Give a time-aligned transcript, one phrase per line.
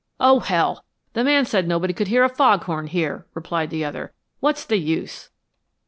[0.19, 0.83] "Oh, hell!
[1.13, 4.13] The man said nobody could hear a foghorn here," replied the other.
[4.39, 5.29] "What's the use?"